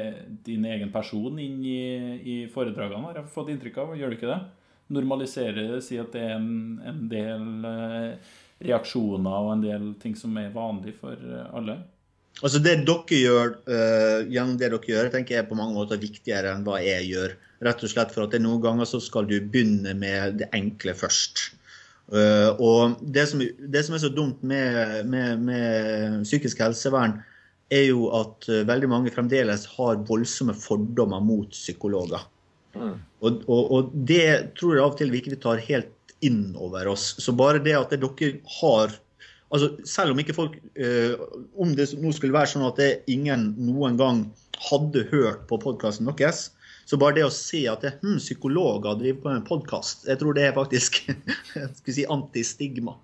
[0.43, 1.81] din egen person inn i,
[2.19, 3.95] i foredragene, har jeg fått inntrykk av.
[3.95, 4.43] Gjør du ikke det?
[4.99, 8.33] Normalisere det, si at det er en, en del eh,
[8.67, 11.23] reaksjoner og en del ting som er vanlig for
[11.55, 11.85] alle.
[12.43, 16.01] Altså Det dere gjør uh, gjennom det dere gjør, tenker jeg er på mange måter
[16.01, 17.37] viktigere enn hva jeg gjør.
[17.65, 20.93] Rett og slett for at det noen ganger så skal du begynne med det enkle
[20.97, 21.47] først.
[22.13, 27.17] Uh, og det som, det som er så dumt med, med, med psykisk helsevern,
[27.73, 32.23] er jo at øh, veldig mange fremdeles har voldsomme fordommer mot psykologer.
[32.77, 36.93] Og, og, og det tror jeg av og til vi ikke tar helt inn over
[36.93, 37.15] oss.
[37.23, 38.95] Så bare det at det dere har
[39.57, 41.15] altså Selv om ikke folk eh,
[41.59, 44.27] Om det nå skulle være sånn at det ingen noen gang
[44.71, 46.47] hadde hørt på podkasten deres,
[46.89, 50.37] Så bare det å se at det, hm, psykologer driver på med podkast, jeg tror
[50.37, 51.01] det er faktisk
[51.97, 52.95] si, antistigma.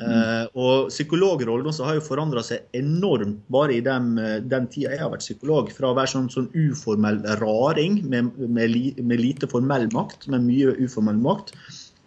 [0.00, 4.16] Eh, og psykologrollen også har jo forandra seg enormt bare i den,
[4.48, 5.68] den tida jeg har vært psykolog.
[5.76, 10.72] Fra å være sånn, sånn uformell raring med, med, med lite formell makt, men mye
[10.80, 11.52] uformell makt,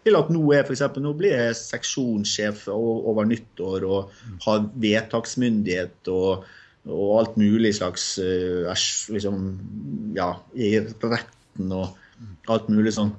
[0.06, 4.14] til at nå, er for eksempel, nå blir jeg seksjonssjef over nyttår og
[4.46, 6.46] har vedtaksmyndighet og,
[6.86, 8.70] og alt mulig slags eh,
[9.16, 9.46] liksom,
[10.18, 13.16] ja, i retten og alt mulig sånn.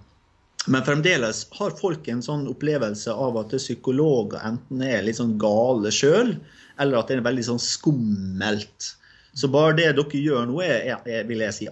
[0.66, 5.92] Men fremdeles har folk en sånn opplevelse av at psykologer enten er litt sånn gale
[5.94, 6.34] sjøl,
[6.82, 8.94] eller at det er veldig sånn skummelt.
[9.36, 11.68] Så bare det dere gjør nå, er, er, vil jeg si,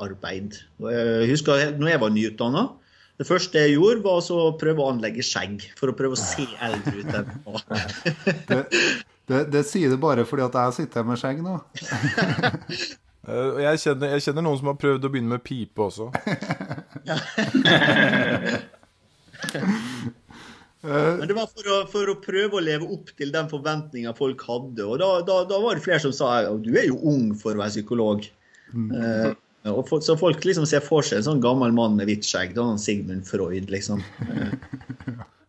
[0.00, 0.60] antistigma-arbeid.
[0.90, 2.68] Jeg husker når jeg var nyutdanna.
[3.20, 5.60] Det første jeg gjorde, var å prøve å anlegge skjegg.
[5.76, 7.62] For å prøve å se eldre ut enn jeg var.
[8.50, 8.64] Det,
[9.30, 11.60] det, det sier du bare fordi at jeg sitter her med skjegg nå.
[13.30, 16.06] Eh, jeg, kjenner, jeg kjenner noen som har prøvd å begynne med pipe også.
[20.80, 24.40] Men det var for å, for å prøve å leve opp til den forventninga folk
[24.48, 24.86] hadde.
[24.88, 27.52] Og da, da, da var det flere som sa at du er jo ung for
[27.52, 28.24] å være psykolog.
[28.74, 29.30] Eh,
[29.68, 32.54] og for, så folk liksom ser for seg en sånn gammel mann med hvitt skjegg.
[32.56, 34.00] Da Sigmund Freud, liksom.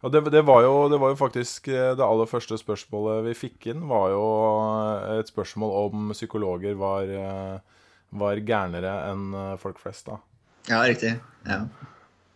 [0.02, 3.36] Ja, det, det, var jo, det var jo faktisk eh, det aller første spørsmålet vi
[3.38, 4.24] fikk inn, var jo
[4.64, 7.84] eh, et spørsmål om psykologer var, eh,
[8.18, 9.28] var gærnere enn
[9.62, 10.18] folk flest, da.
[10.72, 11.14] ja, riktig.
[11.46, 11.60] Ja.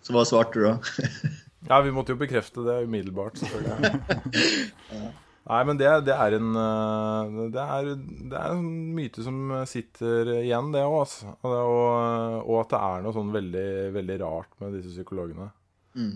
[0.06, 0.78] Så hva svarte du da?
[1.66, 5.16] Ja, vi måtte jo bekrefte det umiddelbart, selvfølgelig.
[5.46, 7.92] Nei, men det, det er en eh, det er,
[8.32, 8.64] det er en
[8.96, 11.36] myte som sitter igjen, det òg, altså.
[11.46, 15.52] Og, og, og at det er noe sånn veldig, veldig rart med disse psykologene.
[15.96, 16.16] Mm.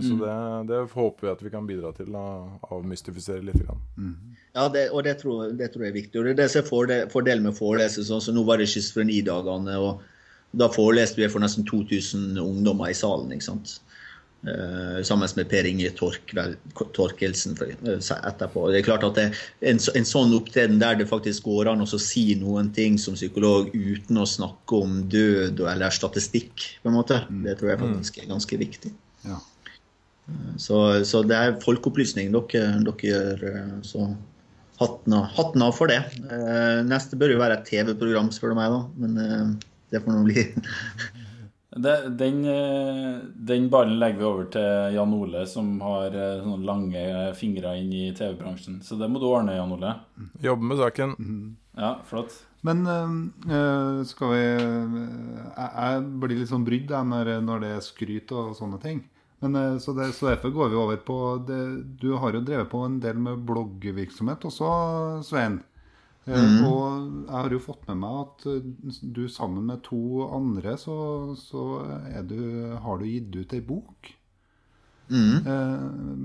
[0.00, 0.34] Så det,
[0.70, 2.24] det håper vi at vi kan bidra til å
[2.72, 3.60] avmystifisere litt.
[3.98, 4.14] Mm.
[4.54, 6.20] Ja, det, og det tror, det tror jeg er viktig.
[6.20, 7.60] Og det er det som er fordel, fordelen med.
[7.92, 10.00] Sånn, så nå var det schizofrenidagene, og
[10.56, 13.32] da foreleste vi for nesten 2000 ungdommer i salen.
[13.36, 13.76] ikke sant?
[14.42, 17.92] Eh, sammen med Per Inge Torkelsen eh,
[18.26, 18.64] etterpå.
[18.72, 19.26] Det er klart at det,
[19.70, 23.14] en, en sånn opptreden der det faktisk går an å så si noen ting som
[23.14, 28.18] psykolog uten å snakke om død eller statistikk, på en måte, det tror jeg faktisk
[28.18, 28.92] er ganske viktig.
[29.28, 29.38] Ja.
[30.58, 33.48] Så, så det er folkeopplysning dere, dere gjør.
[33.52, 34.10] eh, Så
[34.82, 36.02] hatten av, hatten av for det.
[36.18, 38.84] Eh, Neste bør jo være et TV-program, spør du meg, da.
[39.06, 39.50] Men eh,
[39.94, 40.48] det får nå bli.
[41.72, 46.68] Det, den, eh, den ballen legger vi over til Jan Ole, som har eh, sånne
[46.68, 47.04] lange
[47.38, 48.82] fingre inn i TV-bransjen.
[48.84, 49.94] Så det må du ordne, Jan Ole.
[50.44, 51.14] Jobbe med saken.
[51.78, 52.36] Ja, flott.
[52.62, 54.98] Men øh, skal vi øh,
[55.56, 59.00] jeg, jeg blir litt sånn brydd når, når det er skryt og sånne ting.
[59.42, 61.62] Men, øh, så, det, så derfor går vi over på det,
[62.02, 64.70] Du har jo drevet på en del med bloggvirksomhet også,
[65.26, 65.62] Svein.
[66.26, 68.66] Eh, Og jeg har jo fått med meg at øh,
[69.02, 70.96] du sammen med to andre så,
[71.34, 71.62] så
[72.28, 72.38] du,
[72.78, 74.12] har du gitt ut ei bok.
[75.12, 75.80] Eh,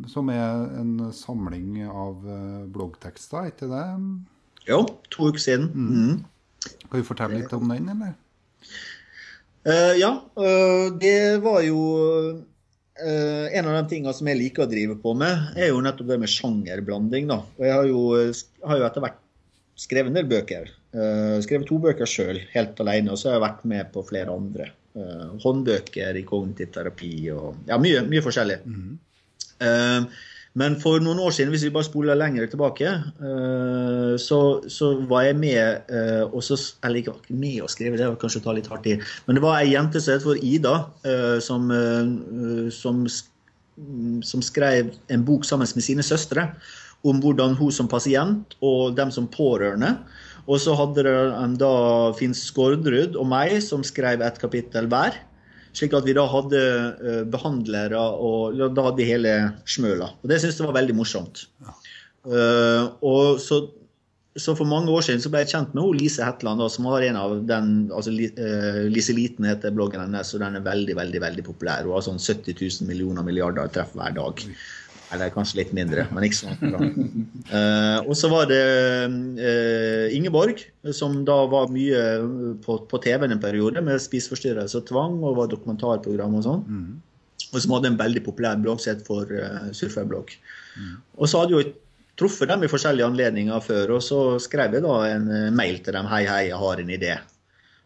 [0.07, 3.87] som er en samling av øh, bloggtekster, er ikke det?
[4.69, 5.71] Jo, to uker siden.
[5.73, 6.21] Mm.
[6.87, 8.13] Kan du fortelle litt om den, eller?
[9.67, 11.81] Eh, ja, eh, det var jo
[12.97, 16.07] Uh, En av de tingene som jeg liker å drive på med, er jo nettopp
[16.09, 17.27] det med sjangerblanding.
[17.29, 17.35] da.
[17.59, 17.99] Og jeg har jo,
[18.65, 19.19] har jo etter hvert
[19.77, 20.71] skrevet en del bøker.
[20.95, 24.33] Uh, skrevet to bøker sjøl, helt alene, og så har jeg vært med på flere
[24.33, 24.71] andre.
[24.97, 28.57] Uh, håndbøker i kognitiv terapi og ja, mye, mye forskjellig.
[29.57, 30.23] Eh,
[30.57, 32.89] men for noen år siden, hvis vi bare spoler lenger tilbake,
[34.21, 34.37] så,
[34.73, 35.91] så var jeg med
[36.31, 38.89] og så, Eller ikke var med og skrev, det var kanskje å ta litt hardt
[38.89, 38.95] i.
[39.27, 40.73] Men det var ei jente som het for Ida,
[41.45, 41.69] som,
[42.73, 43.03] som,
[44.31, 46.47] som skrev en bok sammen med sine søstre
[47.07, 49.95] om hvordan hun som pasient og dem som pårørende.
[50.47, 51.03] Og så hadde
[51.35, 51.71] en da
[52.17, 55.17] Finn Skårdrud og meg som skrev et kapittel hver.
[55.75, 59.33] Slik at vi da hadde eh, behandlere, og da hadde vi hele
[59.69, 60.13] smøla.
[60.23, 61.43] Og det syntes jeg var veldig morsomt.
[61.67, 63.59] Eh, og så,
[64.39, 66.87] så for mange år siden så ble jeg kjent med hun Lise Hetland, da, som
[66.89, 70.97] har en av den altså eh, Lise Liten heter bloggen hennes, og den er veldig
[70.97, 71.85] veldig, veldig populær.
[71.85, 74.47] Hun har sånn 70 000 millioner milliarder treff hver dag.
[75.15, 76.97] Eller kanskje litt mindre, men ikke sånn langt.
[77.47, 78.59] Eh, og så var det
[79.07, 80.59] uh, Ingeborg,
[80.91, 82.01] som da var mye
[82.65, 86.65] på, på TV en periode med spiseforstyrrelse og tvang, og var dokumentarprogram og sånn.
[87.53, 90.35] Og som hadde en veldig populær blogg som for uh, Surferblogg.
[91.15, 91.63] Og så hadde jo
[92.17, 95.97] truffet dem i forskjellige anledninger før, og så skrev jeg da en eh, mail til
[95.97, 96.07] dem.
[96.09, 97.17] Hei, hei, jeg har en idé.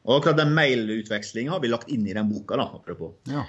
[0.07, 3.17] Og akkurat den mailutvekslinga har vi lagt inn i den boka, da, apropos.
[3.29, 3.43] Ja.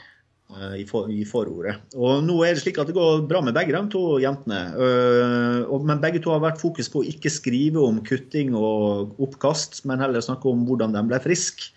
[0.59, 1.77] Eh, i, for, i forordet.
[1.97, 4.61] Og nå er det slik at det går bra med begge de to jentene.
[4.77, 9.17] Uh, og, men begge to har vært fokus på å ikke skrive om kutting og
[9.23, 11.73] oppkast, men heller snakke om hvordan de ble friske.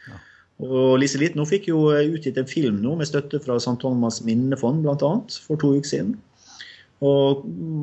[0.64, 3.76] Og Lise Liten hun fikk jo utgitt en film nå med støtte fra St.
[3.82, 5.12] Thomas minnefond bl.a.
[5.44, 6.16] for to uker siden.
[7.04, 7.42] Og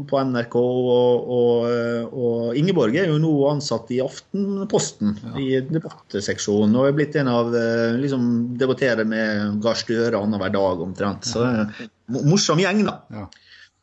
[0.08, 0.54] på NRK.
[0.56, 6.78] Og, og, og Ingeborg er jo nå ansatt i Aftenposten, i debattseksjonen.
[6.80, 8.24] Og er blitt en av eh, liksom,
[8.60, 11.28] Debatterer med Gahr Støre annenhver dag omtrent.
[11.28, 11.68] Så en
[12.08, 12.98] morsom gjeng, da.
[13.12, 13.28] Ja.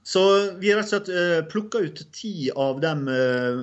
[0.10, 0.22] Så
[0.58, 3.60] vi har rett og slett uh, plukka ut ti av dem, uh,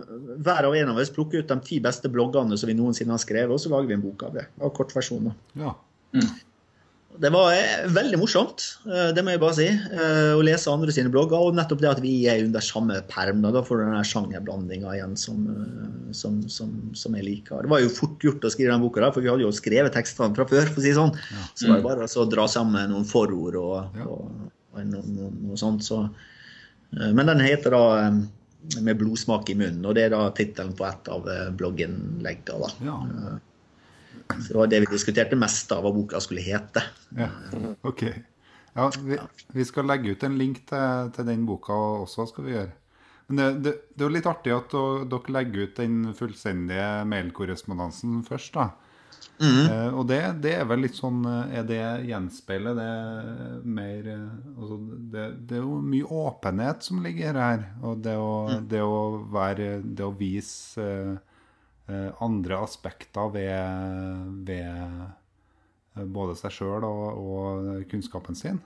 [0.46, 3.22] hver av en av oss plukka ut de ti beste bloggene som vi noensinne har
[3.22, 4.44] skrevet, og så lager vi en bok av det.
[4.62, 5.34] Av kortversjoner.
[5.58, 5.74] ja.
[7.16, 10.92] Det var eh, veldig morsomt, eh, det må jeg bare si, eh, å lese andre
[10.92, 11.46] sine blogger.
[11.48, 13.40] Og nettopp det at vi er under samme perm.
[13.40, 15.46] Da, får du den sjangerblandinga igjen som,
[16.16, 17.64] som, som, som jeg liker.
[17.64, 19.96] Det var jo fort gjort å skrive den boka, da, for vi hadde jo skrevet
[19.96, 20.68] tekstene fra før.
[20.68, 21.14] for å si sånn.
[21.16, 21.48] Ja.
[21.54, 24.08] Så var det bare å dra sammen noen forord og, Ja.
[24.12, 25.86] og, og noe, noe, noe sånt.
[25.88, 26.02] Så.
[26.92, 28.10] Men den heter da
[28.82, 31.22] 'Med blodsmak i munnen', og det er da tittelen på et av
[31.54, 32.72] blogginnleggene.
[32.82, 32.96] ja.
[34.30, 36.82] Så det var det vi diskuterte mest av hva boka skulle hete.
[37.16, 37.28] Ja,
[37.86, 38.02] ok.
[38.76, 39.18] Ja, vi,
[39.56, 42.72] vi skal legge ut en link til, til den boka også, skal vi gjøre.
[43.26, 44.74] Men det, det, det er jo litt artig at
[45.10, 48.68] dere legger ut den fullstendige mailkorrespondansen først, da.
[49.36, 52.92] Eh, og det, det er vel litt sånn eh, Er det gjenspeilet det
[53.68, 54.78] mer eh, altså
[55.12, 57.66] det, det er jo mye åpenhet som ligger her.
[57.84, 58.30] Og det å,
[58.64, 59.00] det å
[59.32, 61.16] være Det å vise eh,
[62.20, 68.58] andre aspekter ved, ved eh, både seg sjøl og, og kunnskapen sin.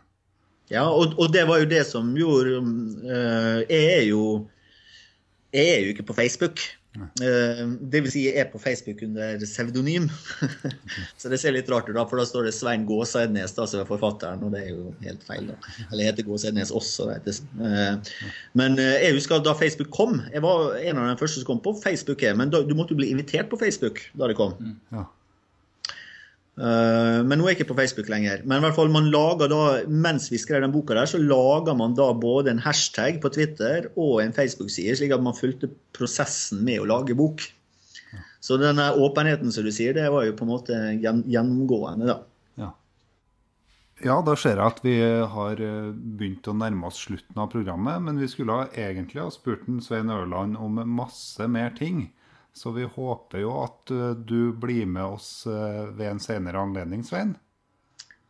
[0.71, 2.61] Ja, og, og det var jo det som gjorde
[3.03, 4.23] eh, Jeg er jo
[5.51, 6.63] Jeg er jo ikke på Facebook.
[6.99, 7.61] Eh,
[7.93, 10.09] det vil si, jeg er på Facebook under pseudonym.
[11.21, 13.83] så det ser litt rart ut, da, for da står det Svein Gåseidnes, da, som
[13.85, 15.47] er forfatteren, og det er jo helt feil.
[15.53, 15.59] da.
[15.87, 17.07] Eller jeg heter Gåseidnes også.
[17.07, 17.39] da, heter-
[17.69, 18.13] eh,
[18.59, 21.63] men eh, jeg husker da Facebook kom Jeg var en av de første som kom
[21.63, 24.59] på Facebook, men da, du måtte jo bli invitert på Facebook da det kom.
[24.91, 25.07] Ja.
[26.59, 28.43] Eh, men nå er jeg ikke på Facebook lenger.
[28.45, 31.77] Men i hvert fall man lager da, mens vi skrev den boka der, så lager
[31.79, 36.65] man da både en hashtag på Twitter og en Facebook-side, slik at man fulgte prosessen
[36.67, 37.47] med å lage bok.
[38.41, 42.17] Så denne åpenheten som du sier, det var jo på en måte gjennomgående, da.
[42.61, 42.71] Ja.
[44.01, 44.95] ja, da ser jeg at vi
[45.35, 48.01] har eh, begynt å nærme oss slutten av programmet.
[48.05, 52.09] Men vi skulle egentlig ha spurt Svein Ørland om masse mer ting.
[52.53, 57.05] Så vi håper jo at eh, du blir med oss eh, ved en senere anledning,
[57.07, 57.37] Svein.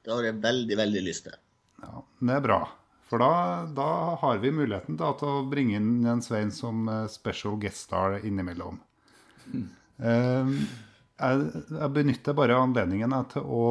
[0.04, 1.38] Det har jeg veldig, veldig lyst til.
[1.82, 2.60] Ja, Det er bra.
[3.10, 3.32] For da,
[3.74, 3.88] da
[4.20, 8.20] har vi muligheten da, til å bringe inn en Svein som eh, special guest star
[8.20, 8.78] innimellom.
[9.50, 9.66] Mm.
[11.20, 13.66] jeg, jeg benytter bare anledningen til å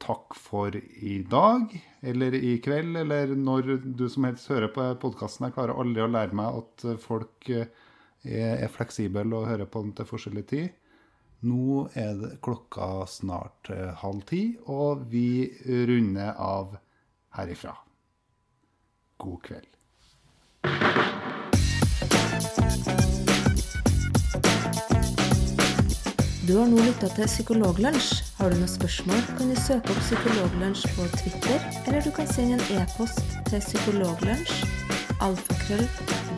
[0.00, 1.74] takke for i dag,
[2.06, 5.48] eller i kveld, eller når du som helst hører på podkasten.
[5.48, 7.50] Jeg klarer aldri å lære meg at folk
[8.24, 10.68] eh, er, fleksible og hører på den til forskjellig tid.
[11.46, 15.46] Nå er det klokka snart eh, halv ti, og vi
[15.86, 16.78] runder av
[17.38, 17.76] herifra.
[19.18, 19.74] God kveld.
[26.48, 28.22] Du har nå lytta til Psykologlunsj.
[28.38, 32.56] Har du noen spørsmål, kan du søke opp Psykologlunsj på Twitter, eller du kan sende
[32.56, 34.64] en e-post til psykologlunsj
[35.20, 35.88] alfakrøll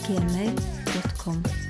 [0.09, 1.70] gmail.com.